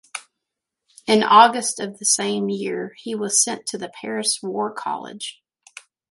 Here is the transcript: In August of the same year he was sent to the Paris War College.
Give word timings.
In 1.05 1.21
August 1.21 1.79
of 1.79 1.99
the 1.99 2.05
same 2.05 2.49
year 2.49 2.95
he 2.97 3.13
was 3.13 3.43
sent 3.43 3.67
to 3.67 3.77
the 3.77 3.91
Paris 4.01 4.39
War 4.41 4.73
College. 4.73 5.43